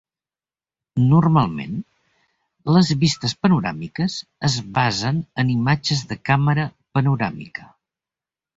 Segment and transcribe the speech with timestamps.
[1.09, 1.75] Normalment,
[2.77, 4.17] les vistes panoràmiques
[4.51, 7.71] es basen en imatges de càmera panoràmica.